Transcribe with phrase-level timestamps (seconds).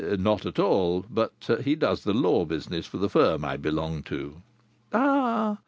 [0.17, 4.41] "Not at all; but he does the law business for the firm I belong to."
[4.91, 5.59] "Ah!